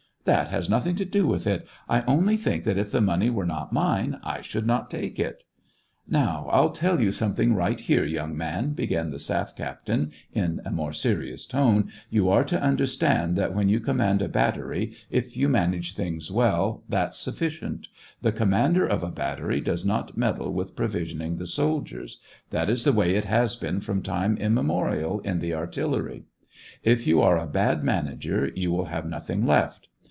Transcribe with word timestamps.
"That 0.23 0.49
has 0.49 0.69
nothing 0.69 0.95
to 0.97 1.03
do 1.03 1.25
with 1.25 1.47
it; 1.47 1.67
I 1.89 2.03
only 2.03 2.37
think 2.37 2.63
that 2.65 2.77
if 2.77 2.91
the 2.91 3.01
money 3.01 3.31
were 3.31 3.45
not 3.45 3.73
mine, 3.73 4.19
I 4.23 4.41
should 4.41 4.67
not 4.67 4.91
take 4.91 5.17
it."" 5.17 5.45
Now, 6.07 6.47
I'll 6.51 6.69
tell 6.69 7.01
you 7.01 7.11
something 7.11 7.55
right 7.55 7.79
here, 7.79 8.05
young 8.05 8.37
man," 8.37 8.73
began 8.73 9.09
the 9.09 9.17
staff 9.17 9.55
captain 9.55 10.11
in 10.31 10.61
a 10.63 10.69
more 10.69 10.93
serious 10.93 11.43
tone," 11.47 11.89
you 12.11 12.29
are 12.29 12.43
to 12.43 12.61
understand 12.61 13.35
that 13.35 13.55
when 13.55 13.67
you 13.67 13.79
com 13.79 13.97
mand 13.97 14.21
a 14.21 14.29
battery, 14.29 14.93
if 15.09 15.35
you 15.35 15.49
manage 15.49 15.95
things 15.95 16.29
well, 16.31 16.83
that's 16.87 17.17
sufficient; 17.17 17.87
the 18.21 18.31
commander 18.31 18.85
of 18.85 19.01
a 19.01 19.09
battery 19.09 19.59
does 19.59 19.83
not 19.83 20.15
meddle 20.15 20.53
with 20.53 20.75
provisioning 20.75 21.37
the 21.37 21.47
soldiers; 21.47 22.19
that 22.51 22.69
is 22.69 22.83
the 22.83 22.91
214 22.91 23.23
SEVASTOPOL 23.23 23.25
IN 23.25 23.25
AUGUST. 23.25 23.27
way 23.27 23.39
it 23.41 23.41
has 23.41 23.55
been 23.55 23.81
from 23.81 24.03
time 24.03 24.37
immemorial 24.37 25.19
in 25.21 25.39
the 25.39 25.51
ar 25.53 25.65
tillery. 25.65 26.25
If 26.83 27.07
you 27.07 27.21
are 27.23 27.39
a 27.39 27.47
bad 27.47 27.83
manager, 27.83 28.51
you 28.53 28.71
will 28.71 28.85
have 28.85 29.07
nothing 29.07 29.47
left. 29.47 29.87